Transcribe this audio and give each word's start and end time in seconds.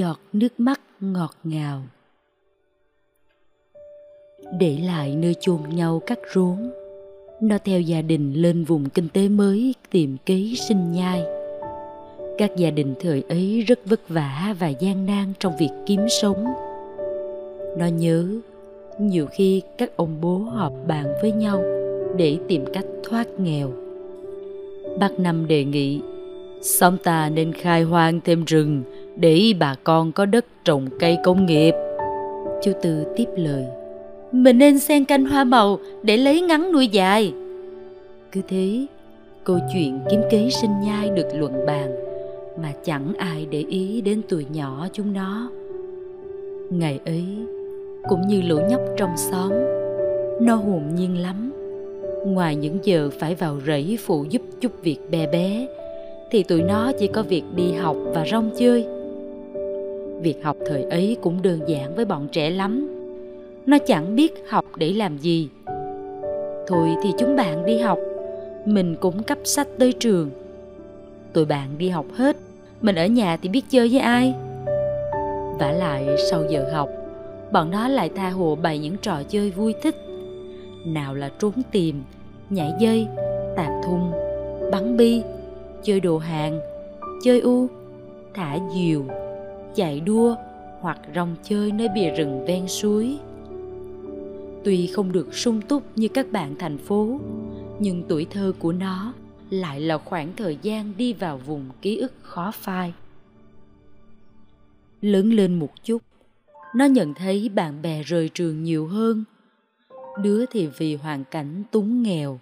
Giọt 0.00 0.20
nước 0.32 0.60
mắt 0.60 0.80
ngọt 1.00 1.34
ngào. 1.44 1.82
Để 4.58 4.78
lại 4.84 5.16
nơi 5.16 5.34
chôn 5.40 5.60
nhau 5.74 6.02
cắt 6.06 6.18
rốn, 6.34 6.70
nó 7.40 7.58
theo 7.64 7.80
gia 7.80 8.02
đình 8.02 8.32
lên 8.32 8.64
vùng 8.64 8.88
kinh 8.88 9.08
tế 9.08 9.28
mới 9.28 9.74
tìm 9.90 10.16
kế 10.26 10.52
sinh 10.56 10.92
nhai. 10.92 11.24
Các 12.38 12.56
gia 12.56 12.70
đình 12.70 12.94
thời 13.00 13.22
ấy 13.28 13.64
rất 13.66 13.80
vất 13.86 14.08
vả 14.08 14.54
và 14.58 14.68
gian 14.68 15.06
nan 15.06 15.32
trong 15.38 15.56
việc 15.56 15.70
kiếm 15.86 16.00
sống. 16.22 16.44
Nó 17.78 17.86
nhớ, 17.86 18.26
nhiều 19.00 19.26
khi 19.26 19.62
các 19.78 19.96
ông 19.96 20.20
bố 20.20 20.38
họp 20.38 20.72
bàn 20.86 21.06
với 21.22 21.32
nhau 21.32 21.62
để 22.16 22.38
tìm 22.48 22.64
cách 22.72 22.86
thoát 23.04 23.26
nghèo. 23.40 23.72
Bác 24.98 25.18
năm 25.18 25.48
đề 25.48 25.64
nghị, 25.64 26.00
xóm 26.62 26.96
ta 27.04 27.28
nên 27.28 27.52
khai 27.52 27.82
hoang 27.82 28.20
thêm 28.24 28.44
rừng 28.44 28.82
để 29.20 29.52
bà 29.58 29.74
con 29.84 30.12
có 30.12 30.26
đất 30.26 30.44
trồng 30.64 30.86
cây 30.98 31.18
công 31.24 31.46
nghiệp. 31.46 31.74
Chú 32.62 32.72
Tư 32.82 33.04
tiếp 33.16 33.28
lời. 33.36 33.64
Mình 34.32 34.58
nên 34.58 34.78
xen 34.78 35.04
canh 35.04 35.26
hoa 35.26 35.44
màu 35.44 35.78
để 36.02 36.16
lấy 36.16 36.40
ngắn 36.40 36.72
nuôi 36.72 36.88
dài. 36.88 37.32
Cứ 38.32 38.40
thế, 38.48 38.86
câu 39.44 39.58
chuyện 39.72 40.00
kiếm 40.10 40.20
kế 40.30 40.50
sinh 40.50 40.70
nhai 40.84 41.10
được 41.10 41.26
luận 41.34 41.66
bàn 41.66 41.90
mà 42.62 42.72
chẳng 42.84 43.12
ai 43.18 43.46
để 43.50 43.64
ý 43.68 44.00
đến 44.00 44.22
tuổi 44.28 44.46
nhỏ 44.52 44.88
chúng 44.92 45.12
nó. 45.12 45.50
Ngày 46.70 47.00
ấy, 47.06 47.24
cũng 48.08 48.20
như 48.28 48.42
lũ 48.42 48.58
nhóc 48.70 48.80
trong 48.96 49.16
xóm, 49.16 49.52
nó 50.40 50.54
hồn 50.54 50.82
nhiên 50.94 51.18
lắm. 51.18 51.52
Ngoài 52.26 52.56
những 52.56 52.78
giờ 52.82 53.10
phải 53.18 53.34
vào 53.34 53.56
rẫy 53.66 53.98
phụ 54.06 54.24
giúp 54.30 54.42
chút 54.60 54.72
việc 54.82 54.98
bé 55.10 55.26
bé, 55.32 55.66
thì 56.30 56.42
tụi 56.42 56.62
nó 56.62 56.92
chỉ 56.98 57.06
có 57.06 57.22
việc 57.22 57.42
đi 57.56 57.72
học 57.72 57.96
và 58.14 58.26
rong 58.30 58.50
chơi 58.58 58.86
việc 60.22 60.44
học 60.44 60.56
thời 60.66 60.82
ấy 60.82 61.16
cũng 61.22 61.42
đơn 61.42 61.60
giản 61.66 61.94
với 61.94 62.04
bọn 62.04 62.28
trẻ 62.32 62.50
lắm. 62.50 62.96
Nó 63.66 63.78
chẳng 63.78 64.16
biết 64.16 64.32
học 64.48 64.64
để 64.76 64.92
làm 64.92 65.18
gì. 65.18 65.48
Thôi 66.66 66.88
thì 67.02 67.12
chúng 67.18 67.36
bạn 67.36 67.66
đi 67.66 67.78
học. 67.78 67.98
Mình 68.64 68.96
cũng 69.00 69.22
cấp 69.22 69.38
sách 69.44 69.68
tới 69.78 69.92
trường. 69.92 70.30
Tụi 71.32 71.44
bạn 71.44 71.68
đi 71.78 71.88
học 71.88 72.06
hết. 72.14 72.36
Mình 72.80 72.96
ở 72.96 73.06
nhà 73.06 73.36
thì 73.36 73.48
biết 73.48 73.64
chơi 73.68 73.88
với 73.88 74.00
ai. 74.00 74.34
Vả 75.58 75.72
lại 75.72 76.06
sau 76.30 76.44
giờ 76.50 76.70
học, 76.72 76.88
bọn 77.52 77.70
nó 77.70 77.88
lại 77.88 78.10
tha 78.16 78.30
hồ 78.30 78.58
bày 78.62 78.78
những 78.78 78.96
trò 79.02 79.22
chơi 79.28 79.50
vui 79.50 79.74
thích. 79.82 79.94
Nào 80.86 81.14
là 81.14 81.30
trốn 81.38 81.52
tìm, 81.72 82.02
nhảy 82.50 82.72
dây 82.80 83.06
tạt 83.56 83.70
thung, 83.84 84.12
bắn 84.72 84.96
bi, 84.96 85.22
chơi 85.82 86.00
đồ 86.00 86.18
hàng 86.18 86.60
chơi 87.24 87.40
u, 87.40 87.66
thả 88.34 88.58
diều 88.74 89.02
chạy 89.74 90.00
đua 90.00 90.36
hoặc 90.80 90.98
rong 91.14 91.36
chơi 91.42 91.72
nơi 91.72 91.88
bìa 91.94 92.10
rừng 92.10 92.44
ven 92.46 92.68
suối. 92.68 93.18
Tuy 94.64 94.86
không 94.86 95.12
được 95.12 95.34
sung 95.34 95.60
túc 95.60 95.82
như 95.96 96.08
các 96.08 96.32
bạn 96.32 96.54
thành 96.58 96.78
phố, 96.78 97.20
nhưng 97.78 98.02
tuổi 98.08 98.26
thơ 98.30 98.52
của 98.58 98.72
nó 98.72 99.12
lại 99.50 99.80
là 99.80 99.98
khoảng 99.98 100.32
thời 100.36 100.58
gian 100.62 100.92
đi 100.96 101.12
vào 101.12 101.38
vùng 101.38 101.70
ký 101.82 101.96
ức 101.96 102.12
khó 102.22 102.50
phai. 102.50 102.92
Lớn 105.00 105.30
lên 105.30 105.58
một 105.58 105.84
chút, 105.84 106.02
nó 106.74 106.84
nhận 106.84 107.14
thấy 107.14 107.48
bạn 107.48 107.82
bè 107.82 108.02
rời 108.02 108.28
trường 108.28 108.62
nhiều 108.62 108.86
hơn. 108.86 109.24
Đứa 110.22 110.44
thì 110.46 110.66
vì 110.66 110.94
hoàn 110.94 111.24
cảnh 111.24 111.62
túng 111.70 112.02
nghèo, 112.02 112.40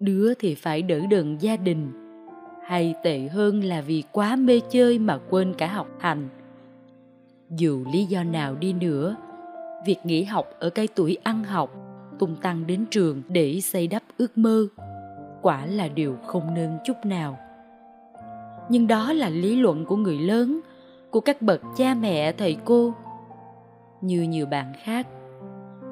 đứa 0.00 0.34
thì 0.34 0.54
phải 0.54 0.82
đỡ 0.82 1.00
đần 1.10 1.38
gia 1.38 1.56
đình 1.56 2.03
hay 2.66 2.94
tệ 3.02 3.18
hơn 3.18 3.64
là 3.64 3.80
vì 3.80 4.02
quá 4.12 4.36
mê 4.36 4.60
chơi 4.70 4.98
mà 4.98 5.18
quên 5.30 5.54
cả 5.58 5.66
học 5.66 5.88
hành. 5.98 6.28
Dù 7.50 7.84
lý 7.92 8.04
do 8.04 8.22
nào 8.22 8.54
đi 8.54 8.72
nữa, 8.72 9.16
việc 9.86 9.98
nghỉ 10.04 10.24
học 10.24 10.46
ở 10.58 10.70
cái 10.70 10.88
tuổi 10.94 11.16
ăn 11.22 11.44
học, 11.44 11.70
tung 12.18 12.36
tăng 12.42 12.66
đến 12.66 12.84
trường 12.90 13.22
để 13.28 13.60
xây 13.60 13.86
đắp 13.86 14.02
ước 14.18 14.38
mơ, 14.38 14.66
quả 15.42 15.66
là 15.66 15.88
điều 15.88 16.16
không 16.26 16.54
nên 16.54 16.70
chút 16.84 16.96
nào. 17.04 17.38
Nhưng 18.68 18.86
đó 18.86 19.12
là 19.12 19.28
lý 19.28 19.56
luận 19.56 19.84
của 19.84 19.96
người 19.96 20.18
lớn, 20.18 20.60
của 21.10 21.20
các 21.20 21.42
bậc 21.42 21.60
cha 21.76 21.94
mẹ, 21.94 22.32
thầy 22.32 22.56
cô. 22.64 22.94
Như 24.00 24.22
nhiều 24.22 24.46
bạn 24.46 24.72
khác, 24.82 25.06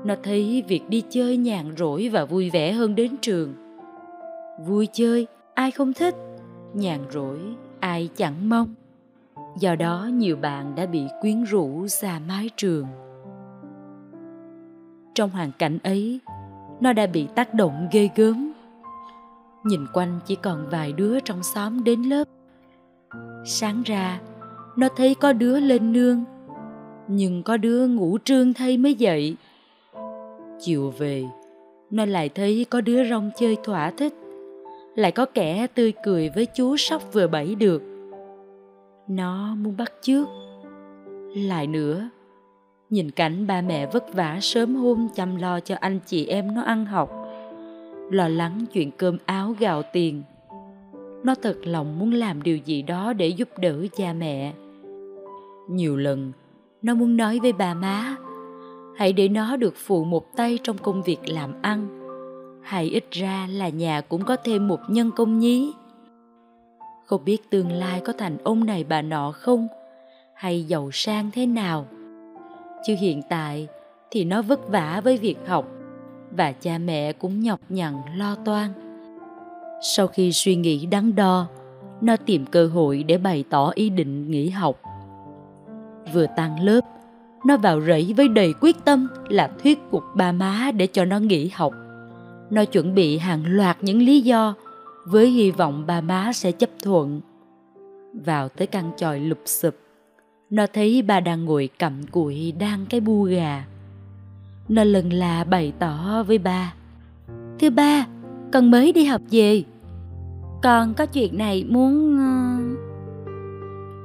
nó 0.04 0.14
thấy 0.22 0.64
việc 0.68 0.88
đi 0.88 1.02
chơi 1.10 1.36
nhàn 1.36 1.76
rỗi 1.76 2.08
và 2.08 2.24
vui 2.24 2.50
vẻ 2.50 2.72
hơn 2.72 2.94
đến 2.94 3.16
trường. 3.20 3.54
Vui 4.66 4.88
chơi, 4.92 5.26
ai 5.54 5.70
không 5.70 5.92
thích? 5.92 6.14
Nhàn 6.74 7.00
rỗi, 7.10 7.38
ai 7.80 8.08
chẳng 8.16 8.48
mong. 8.48 8.74
Do 9.58 9.74
đó 9.74 10.08
nhiều 10.12 10.36
bạn 10.36 10.74
đã 10.74 10.86
bị 10.86 11.06
quyến 11.20 11.42
rũ 11.42 11.86
xa 11.88 12.20
mái 12.28 12.50
trường. 12.56 12.86
Trong 15.14 15.30
hoàn 15.30 15.52
cảnh 15.58 15.78
ấy, 15.82 16.20
nó 16.80 16.92
đã 16.92 17.06
bị 17.06 17.28
tác 17.34 17.54
động 17.54 17.88
ghê 17.92 18.08
gớm. 18.16 18.52
Nhìn 19.64 19.86
quanh 19.92 20.20
chỉ 20.26 20.36
còn 20.36 20.68
vài 20.70 20.92
đứa 20.92 21.20
trong 21.20 21.42
xóm 21.42 21.84
đến 21.84 22.02
lớp. 22.02 22.28
Sáng 23.44 23.82
ra, 23.82 24.20
nó 24.76 24.88
thấy 24.96 25.14
có 25.14 25.32
đứa 25.32 25.60
lên 25.60 25.92
nương, 25.92 26.24
nhưng 27.08 27.42
có 27.42 27.56
đứa 27.56 27.86
ngủ 27.86 28.18
trương 28.24 28.54
thay 28.54 28.78
mới 28.78 28.94
dậy. 28.94 29.36
Chiều 30.60 30.90
về, 30.90 31.24
nó 31.90 32.04
lại 32.04 32.28
thấy 32.28 32.66
có 32.70 32.80
đứa 32.80 33.08
rong 33.10 33.30
chơi 33.36 33.56
thỏa 33.64 33.90
thích 33.90 34.14
lại 34.94 35.12
có 35.12 35.26
kẻ 35.26 35.66
tươi 35.74 35.92
cười 36.04 36.28
với 36.34 36.46
chú 36.46 36.76
sóc 36.76 37.02
vừa 37.12 37.26
bẫy 37.26 37.54
được. 37.54 37.82
Nó 39.08 39.54
muốn 39.54 39.76
bắt 39.76 39.92
chước. 40.00 40.28
Lại 41.36 41.66
nữa, 41.66 42.08
nhìn 42.90 43.10
cảnh 43.10 43.46
ba 43.46 43.60
mẹ 43.60 43.86
vất 43.86 44.14
vả 44.14 44.38
sớm 44.40 44.74
hôm 44.74 45.08
chăm 45.14 45.36
lo 45.36 45.60
cho 45.60 45.76
anh 45.80 45.98
chị 46.06 46.26
em 46.26 46.54
nó 46.54 46.62
ăn 46.62 46.86
học, 46.86 47.10
lo 48.10 48.28
lắng 48.28 48.64
chuyện 48.72 48.90
cơm 48.90 49.18
áo 49.26 49.54
gạo 49.58 49.82
tiền. 49.92 50.22
Nó 51.24 51.34
thật 51.34 51.56
lòng 51.64 51.98
muốn 51.98 52.12
làm 52.12 52.42
điều 52.42 52.56
gì 52.56 52.82
đó 52.82 53.12
để 53.12 53.28
giúp 53.28 53.48
đỡ 53.58 53.86
cha 53.96 54.12
mẹ. 54.12 54.52
Nhiều 55.70 55.96
lần, 55.96 56.32
nó 56.82 56.94
muốn 56.94 57.16
nói 57.16 57.38
với 57.42 57.52
bà 57.52 57.74
má, 57.74 58.16
hãy 58.96 59.12
để 59.12 59.28
nó 59.28 59.56
được 59.56 59.74
phụ 59.76 60.04
một 60.04 60.36
tay 60.36 60.58
trong 60.62 60.78
công 60.78 61.02
việc 61.02 61.18
làm 61.28 61.54
ăn 61.62 62.01
hay 62.62 62.84
ít 62.84 63.04
ra 63.10 63.46
là 63.50 63.68
nhà 63.68 64.00
cũng 64.00 64.24
có 64.24 64.36
thêm 64.44 64.68
một 64.68 64.80
nhân 64.88 65.10
công 65.16 65.38
nhí. 65.38 65.72
Không 67.04 67.24
biết 67.24 67.50
tương 67.50 67.72
lai 67.72 68.00
có 68.04 68.12
thành 68.18 68.38
ông 68.44 68.66
này 68.66 68.84
bà 68.84 69.02
nọ 69.02 69.32
không? 69.32 69.68
Hay 70.34 70.64
giàu 70.64 70.90
sang 70.92 71.30
thế 71.32 71.46
nào? 71.46 71.86
Chứ 72.86 72.96
hiện 73.00 73.22
tại 73.28 73.68
thì 74.10 74.24
nó 74.24 74.42
vất 74.42 74.68
vả 74.68 75.00
với 75.04 75.16
việc 75.16 75.36
học 75.46 75.68
và 76.36 76.52
cha 76.52 76.78
mẹ 76.78 77.12
cũng 77.12 77.40
nhọc 77.40 77.60
nhằn 77.68 77.94
lo 78.16 78.34
toan. 78.44 78.70
Sau 79.82 80.06
khi 80.06 80.32
suy 80.32 80.56
nghĩ 80.56 80.86
đắn 80.86 81.14
đo, 81.14 81.46
nó 82.00 82.16
tìm 82.16 82.46
cơ 82.46 82.66
hội 82.66 83.02
để 83.02 83.18
bày 83.18 83.44
tỏ 83.50 83.72
ý 83.74 83.90
định 83.90 84.30
nghỉ 84.30 84.48
học. 84.50 84.80
Vừa 86.12 86.26
tăng 86.36 86.60
lớp, 86.60 86.80
nó 87.46 87.56
vào 87.56 87.80
rẫy 87.80 88.14
với 88.16 88.28
đầy 88.28 88.54
quyết 88.60 88.76
tâm 88.84 89.08
là 89.28 89.50
thuyết 89.62 89.78
phục 89.90 90.02
ba 90.14 90.32
má 90.32 90.70
để 90.76 90.86
cho 90.86 91.04
nó 91.04 91.18
nghỉ 91.18 91.48
học 91.48 91.72
nó 92.52 92.64
chuẩn 92.64 92.94
bị 92.94 93.18
hàng 93.18 93.42
loạt 93.46 93.76
những 93.80 94.02
lý 94.02 94.20
do 94.20 94.54
với 95.06 95.30
hy 95.30 95.50
vọng 95.50 95.84
bà 95.86 96.00
má 96.00 96.32
sẽ 96.34 96.52
chấp 96.52 96.70
thuận. 96.82 97.20
Vào 98.24 98.48
tới 98.48 98.66
căn 98.66 98.90
tròi 98.96 99.20
lụp 99.20 99.38
sụp, 99.44 99.74
nó 100.50 100.66
thấy 100.72 101.02
bà 101.02 101.20
đang 101.20 101.44
ngồi 101.44 101.68
cầm 101.78 102.06
cụi 102.06 102.52
đang 102.52 102.86
cái 102.90 103.00
bu 103.00 103.22
gà. 103.22 103.64
Nó 104.68 104.84
lần 104.84 105.12
là 105.12 105.44
bày 105.44 105.72
tỏ 105.78 106.22
với 106.22 106.38
ba. 106.38 106.74
Thưa 107.60 107.70
ba, 107.70 108.06
con 108.52 108.70
mới 108.70 108.92
đi 108.92 109.04
học 109.04 109.20
về. 109.30 109.62
con 110.62 110.94
có 110.94 111.06
chuyện 111.06 111.38
này 111.38 111.64
muốn 111.68 112.18
ờ, 112.18 112.32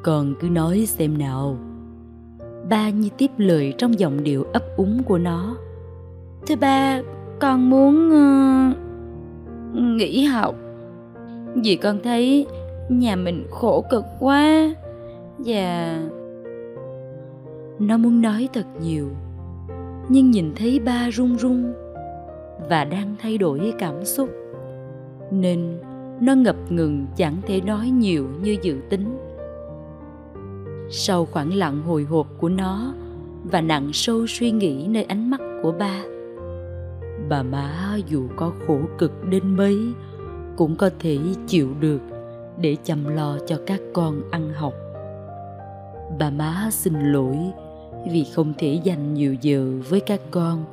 con 0.04 0.36
cứ 0.40 0.50
nói 0.50 0.86
xem 0.86 1.18
nào 1.18 1.58
ba 2.70 2.90
như 2.90 3.10
tiếp 3.18 3.32
lời 3.38 3.74
trong 3.78 4.00
giọng 4.00 4.24
điệu 4.24 4.44
ấp 4.44 4.64
úng 4.78 5.04
của 5.04 5.18
nó 5.18 5.58
thưa 6.48 6.56
ba 6.56 7.02
con 7.40 7.70
muốn 7.70 8.10
uh, 8.10 8.78
nghỉ 9.76 10.24
học. 10.24 10.56
Vì 11.56 11.76
con 11.76 12.00
thấy 12.04 12.48
nhà 12.90 13.16
mình 13.16 13.48
khổ 13.50 13.84
cực 13.90 14.04
quá 14.20 14.76
và 15.38 16.00
nó 17.80 17.98
muốn 17.98 18.22
nói 18.22 18.50
thật 18.54 18.66
nhiều 18.82 19.08
nhưng 20.10 20.32
nhìn 20.32 20.52
thấy 20.56 20.80
ba 20.80 21.10
run 21.10 21.38
run 21.38 21.74
và 22.70 22.86
đang 22.86 23.16
thay 23.22 23.38
đổi 23.38 23.74
cảm 23.80 24.06
xúc 24.06 24.30
nên 25.32 25.80
nó 26.22 26.36
ngập 26.36 26.56
ngừng 26.70 27.06
chẳng 27.16 27.36
thể 27.48 27.62
nói 27.62 27.90
nhiều 27.90 28.28
như 28.42 28.58
dự 28.62 28.78
tính. 28.90 29.18
Sau 30.90 31.26
khoảng 31.26 31.54
lặng 31.54 31.82
hồi 31.82 32.04
hộp 32.04 32.28
của 32.40 32.50
nó 32.50 32.94
và 33.44 33.62
nặng 33.62 33.90
sâu 33.94 34.28
suy 34.28 34.52
nghĩ 34.52 34.88
nơi 34.88 35.04
ánh 35.04 35.30
mắt 35.30 35.42
của 35.64 35.72
ba 35.72 36.04
bà 37.30 37.44
má 37.44 37.98
dù 38.08 38.28
có 38.36 38.52
khổ 38.68 38.80
cực 38.98 39.12
đến 39.30 39.56
mấy, 39.56 39.78
cũng 40.58 40.76
có 40.76 40.90
thể 41.00 41.18
chịu 41.48 41.70
được 41.80 42.02
để 42.62 42.78
chăm 42.84 43.16
lo 43.16 43.38
cho 43.48 43.60
các 43.66 43.82
con 43.94 44.22
ăn 44.32 44.54
học. 44.54 44.74
Bà 46.20 46.30
má 46.30 46.70
xin 46.72 46.94
lỗi 47.12 47.38
vì 48.12 48.26
không 48.36 48.54
thể 48.58 48.80
dành 48.84 49.14
nhiều 49.14 49.34
giờ 49.42 49.72
với 49.90 50.00
các 50.00 50.22
con, 50.32 50.66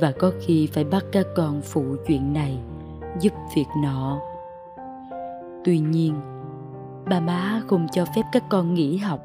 và 0.00 0.12
có 0.12 0.32
khi 0.40 0.66
phải 0.66 0.84
bắt 0.84 1.04
các 1.12 1.26
con 1.36 1.60
phụ 1.60 1.84
chuyện 2.06 2.32
này 2.32 2.58
giúp 3.20 3.32
việc 3.56 3.66
nọ. 3.82 4.20
Tuy 5.64 5.78
nhiên, 5.78 6.14
bà 7.10 7.20
má 7.20 7.62
không 7.66 7.86
cho 7.92 8.04
phép 8.16 8.22
các 8.32 8.44
con 8.50 8.74
nghỉ 8.74 8.96
học, 8.96 9.20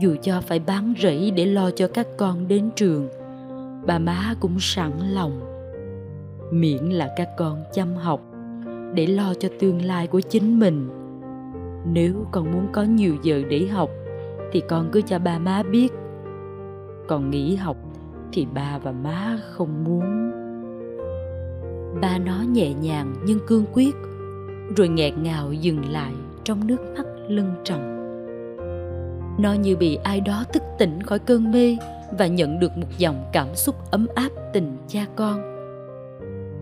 dù 0.00 0.16
cho 0.22 0.40
phải 0.40 0.58
bán 0.58 0.94
rẫy 1.02 1.30
để 1.30 1.46
lo 1.46 1.70
cho 1.70 1.88
các 1.94 2.06
con 2.16 2.48
đến 2.48 2.70
trường, 2.76 3.08
bà 3.86 3.98
má 3.98 4.34
cũng 4.40 4.56
sẵn 4.60 4.92
lòng 5.12 5.55
miễn 6.50 6.84
là 6.84 7.08
các 7.16 7.28
con 7.36 7.64
chăm 7.72 7.94
học 7.94 8.20
để 8.94 9.06
lo 9.06 9.34
cho 9.34 9.48
tương 9.60 9.84
lai 9.84 10.06
của 10.06 10.20
chính 10.20 10.58
mình. 10.58 10.88
Nếu 11.92 12.26
con 12.32 12.52
muốn 12.52 12.66
có 12.72 12.82
nhiều 12.82 13.16
giờ 13.22 13.42
để 13.50 13.66
học, 13.66 13.90
thì 14.52 14.62
con 14.68 14.88
cứ 14.92 15.02
cho 15.02 15.18
ba 15.18 15.38
má 15.38 15.62
biết. 15.70 15.92
Còn 17.08 17.30
nghỉ 17.30 17.56
học, 17.56 17.76
thì 18.32 18.46
ba 18.54 18.78
và 18.78 18.92
má 18.92 19.38
không 19.50 19.84
muốn. 19.84 20.32
Ba 22.00 22.18
nói 22.18 22.46
nhẹ 22.46 22.74
nhàng 22.74 23.14
nhưng 23.26 23.38
cương 23.46 23.64
quyết, 23.72 23.94
rồi 24.76 24.88
nghẹt 24.88 25.12
ngào 25.18 25.52
dừng 25.52 25.90
lại 25.90 26.12
trong 26.44 26.66
nước 26.66 26.78
mắt 26.96 27.06
lưng 27.28 27.54
tròng. 27.64 27.96
Nó 29.38 29.52
như 29.52 29.76
bị 29.76 29.98
ai 30.02 30.20
đó 30.20 30.44
thức 30.52 30.62
tỉnh 30.78 31.02
khỏi 31.02 31.18
cơn 31.18 31.52
mê 31.52 31.76
và 32.18 32.26
nhận 32.26 32.60
được 32.60 32.76
một 32.76 32.88
dòng 32.98 33.24
cảm 33.32 33.54
xúc 33.54 33.74
ấm 33.90 34.06
áp 34.14 34.30
tình 34.52 34.76
cha 34.88 35.06
con 35.16 35.55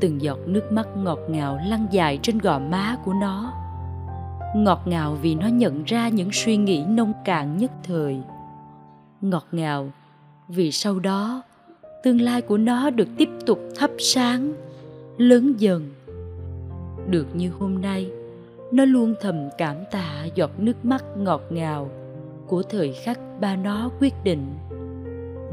từng 0.05 0.23
giọt 0.23 0.39
nước 0.47 0.73
mắt 0.73 0.89
ngọt 0.97 1.19
ngào 1.29 1.59
lăn 1.67 1.87
dài 1.91 2.19
trên 2.23 2.39
gò 2.39 2.59
má 2.59 2.97
của 3.05 3.12
nó. 3.12 3.53
Ngọt 4.56 4.83
ngào 4.87 5.17
vì 5.23 5.35
nó 5.35 5.47
nhận 5.47 5.85
ra 5.85 6.09
những 6.09 6.29
suy 6.33 6.56
nghĩ 6.56 6.85
nông 6.89 7.12
cạn 7.25 7.56
nhất 7.56 7.71
thời. 7.85 8.21
Ngọt 9.21 9.47
ngào 9.53 9.89
vì 10.49 10.73
sau 10.73 10.99
đó, 10.99 11.43
tương 12.03 12.21
lai 12.21 12.43
của 12.43 12.56
nó 12.56 12.91
được 12.91 13.09
tiếp 13.17 13.29
tục 13.47 13.61
thắp 13.77 13.91
sáng, 13.99 14.53
lớn 15.19 15.55
dần. 15.59 15.91
Được 17.09 17.27
như 17.35 17.50
hôm 17.59 17.81
nay, 17.81 18.11
nó 18.73 18.85
luôn 18.85 19.15
thầm 19.21 19.49
cảm 19.59 19.77
tạ 19.91 20.25
giọt 20.35 20.50
nước 20.59 20.85
mắt 20.85 21.05
ngọt 21.17 21.43
ngào 21.50 21.91
của 22.47 22.62
thời 22.62 22.93
khắc 22.93 23.21
ba 23.41 23.57
nó 23.57 23.91
quyết 24.00 24.15
định. 24.25 24.47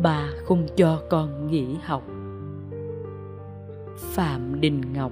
Bà 0.02 0.30
không 0.46 0.68
cho 0.76 1.02
con 1.10 1.48
nghỉ 1.52 1.66
học 1.84 2.11
phạm 4.02 4.62
đình 4.62 4.94
ngọc. 4.94 5.12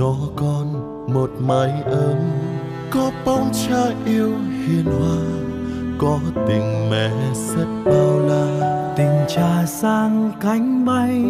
Cho 0.00 0.14
con 0.36 0.66
một 1.14 1.30
mái 1.38 1.82
ấm. 1.84 2.16
Có 2.90 3.10
bóng 3.24 3.50
cha 3.52 3.84
yêu 4.06 4.32
hiền 4.66 4.84
hòa, 4.84 5.24
có 5.98 6.18
tình 6.48 6.90
mẹ 6.90 7.10
rất 7.34 7.66
bao 7.84 8.18
la. 8.18 8.92
Tình 8.96 9.24
cha 9.28 9.66
sang 9.66 10.32
cánh 10.40 10.84
bay, 10.84 11.24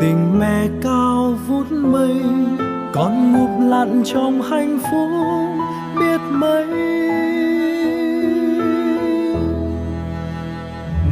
tình 0.00 0.38
mẹ 0.38 0.68
cao 0.82 1.34
vút 1.48 1.66
mây. 1.70 2.14
Con 2.92 3.32
ngụp 3.32 3.70
lặn 3.70 4.02
trong 4.04 4.42
hạnh 4.42 4.78
phúc, 4.82 5.08
biết 6.00 6.20
mấy. 6.30 6.66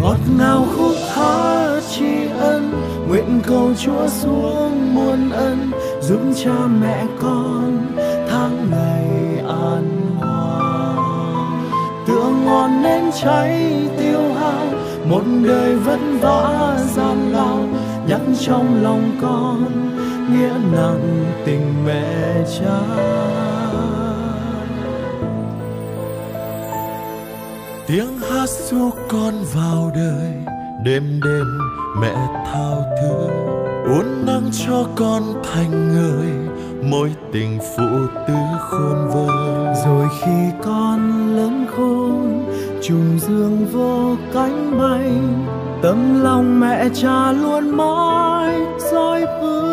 Ngọt 0.00 0.18
ngào 0.38 0.66
khúc 0.76 0.96
hát 1.14 1.80
tri 1.90 2.26
ân, 2.38 2.72
nguyện 3.08 3.40
cầu 3.46 3.70
chúa 3.84 4.08
xuống 4.08 4.94
muôn 4.94 5.30
ân 5.30 5.70
giúp 6.08 6.20
cha 6.44 6.66
mẹ 6.80 7.06
con, 7.20 7.86
tháng 8.28 8.70
ngày 8.70 9.38
an 9.48 10.16
hòa. 10.18 10.96
Tương 12.06 12.44
ngọn 12.44 12.82
nến 12.82 13.04
cháy 13.22 13.72
tiêu 13.98 14.34
hao, 14.34 14.66
một 15.04 15.22
đời 15.46 15.76
vất 15.76 15.98
vả 16.20 16.76
gian 16.94 17.32
lao. 17.32 17.68
Nhắc 18.08 18.20
trong 18.40 18.82
lòng 18.82 19.18
con, 19.22 19.64
nghĩa 20.32 20.54
nặng 20.72 21.24
tình 21.44 21.84
mẹ 21.86 22.44
cha. 22.58 22.80
Tiếng 27.86 28.18
hát 28.30 28.48
ru 28.48 28.90
con 29.08 29.34
vào 29.54 29.92
đời, 29.94 30.32
đêm 30.84 31.20
đêm 31.24 31.58
mẹ 32.00 32.14
thao 32.52 32.84
thức 33.02 33.65
uốn 33.86 34.26
nắng 34.26 34.50
cho 34.66 34.86
con 34.96 35.22
thành 35.52 35.92
người, 35.92 36.32
mối 36.82 37.12
tình 37.32 37.58
phụ 37.76 37.86
tứ 38.28 38.34
khôn 38.60 39.08
vơi 39.14 39.74
rồi 39.84 40.06
khi 40.20 40.58
con 40.64 41.28
lớn 41.36 41.66
khôn, 41.76 42.44
trùng 42.82 43.18
dương 43.18 43.66
vô 43.72 44.16
cánh 44.34 44.78
bay, 44.78 45.10
tấm 45.82 46.22
lòng 46.22 46.60
mẹ 46.60 46.88
cha 46.94 47.32
luôn 47.32 47.76
mãi 47.76 48.60
dõi 48.92 49.24
vương 49.40 49.66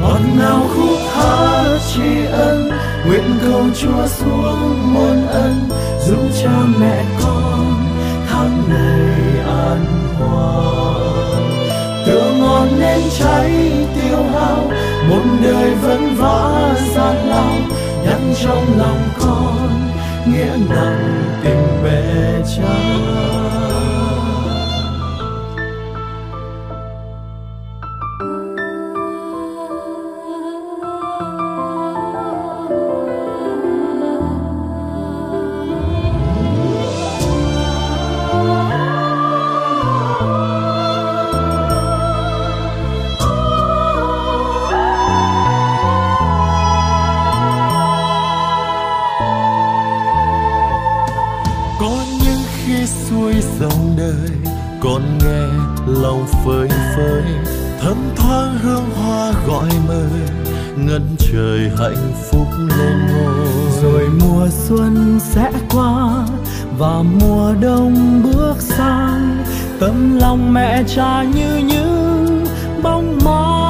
ngọt 0.00 0.20
nào 0.38 0.66
khúc 0.74 0.98
hát 1.14 1.78
tri 1.94 2.24
ân, 2.32 2.70
nguyện 3.06 3.38
cầu 3.42 3.62
chúa 3.80 4.06
xuống 4.06 4.94
muôn 4.94 5.26
ân, 5.26 5.52
giúp 6.06 6.28
cha 6.42 6.62
mẹ 6.80 7.04
con 7.22 7.73
tháng 8.54 8.68
ngày 8.68 9.38
an 9.46 9.84
hòa 10.18 10.64
tựa 12.06 12.34
ngọn 12.40 12.68
nên 12.80 13.00
cháy 13.18 13.72
tiêu 13.94 14.18
hao, 14.32 14.70
một 15.08 15.22
đời 15.42 15.74
vẫn 15.74 16.14
vã 16.16 16.74
gian 16.94 17.28
lao, 17.28 17.56
nhắn 18.04 18.34
trong 18.42 18.78
lòng 18.78 19.08
con, 19.18 19.90
nghĩa 20.26 20.56
nặng 20.68 21.22
tình 21.44 21.53
xuân 64.68 65.20
sẽ 65.20 65.52
qua 65.70 66.26
và 66.78 67.02
mùa 67.20 67.54
đông 67.60 68.22
bước 68.22 68.54
sang. 68.58 69.44
Tấm 69.80 70.18
lòng 70.18 70.54
mẹ 70.54 70.82
cha 70.96 71.22
như 71.22 71.56
những 71.56 72.44
bóng 72.82 73.18
ma. 73.24 73.64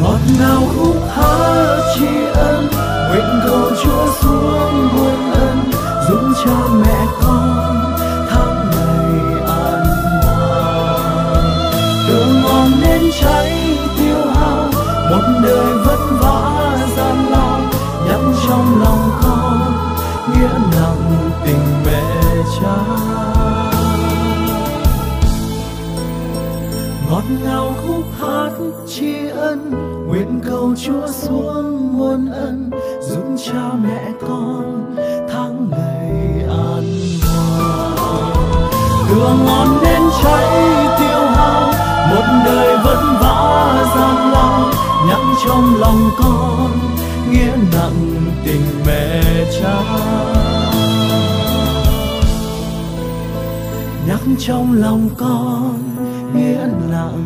Ngọt 0.00 0.20
ngào 0.38 0.62
khúc 0.76 0.96
hát 1.14 1.94
tri 1.94 2.06
ân, 2.34 2.66
nguyện 3.08 3.40
cầu 3.46 3.70
chúa 3.84 4.06
xuống 4.20 4.88
muôn 4.96 5.32
ân 5.32 5.70
giúp 6.08 6.20
cha 6.44 6.58
mẹ 6.84 7.06
con 7.22 7.94
tháng 8.30 8.70
ngày 8.70 9.40
an 9.46 9.86
hòa. 10.22 10.98
Đường 12.08 12.42
ngon 12.42 12.70
nên 12.80 13.02
cháy 13.20 13.78
tiêu 13.98 14.20
hao, 14.34 14.68
một 15.10 15.40
đời 15.42 15.74
vẫn 15.84 15.95
ngọt 27.28 27.38
ngào 27.44 27.74
khúc 27.86 28.04
hát 28.20 28.50
tri 28.88 29.28
ân, 29.28 29.70
nguyện 30.08 30.40
cầu 30.48 30.74
chúa 30.76 31.06
xuống 31.06 31.98
muôn 31.98 32.30
ân 32.32 32.70
dũng 33.00 33.36
cha 33.44 33.72
mẹ 33.82 34.12
con 34.20 34.96
tháng 35.28 35.70
ngày 35.70 36.44
an 36.48 36.84
hòa. 37.22 38.30
Đường 39.10 39.44
ngon 39.44 39.68
đến 39.82 40.02
cháy 40.22 40.46
tiêu 40.98 41.20
hao, 41.20 41.72
một 42.10 42.42
đời 42.44 42.76
vất 42.84 43.00
vả 43.20 43.84
gian 43.96 44.32
lao, 44.32 44.70
nhắc 45.08 45.20
trong 45.46 45.80
lòng 45.80 46.10
con 46.18 46.70
nghĩa 47.30 47.56
nặng 47.72 48.22
tình 48.44 48.62
mẹ 48.86 49.22
cha. 49.60 49.82
Nhắc 54.08 54.20
trong 54.38 54.72
lòng 54.72 55.08
con 55.16 55.95
lặng. 56.96 57.22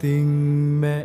Tình 0.00 0.80
mẹ 0.80 1.04